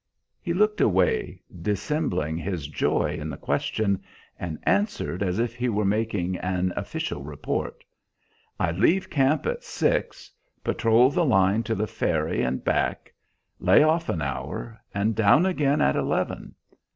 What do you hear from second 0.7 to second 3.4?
away, dissembling his joy in the